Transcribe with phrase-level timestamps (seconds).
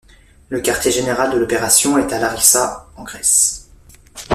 [0.49, 3.69] Le Quartier général de l'Opération est à Larissa en Grèce.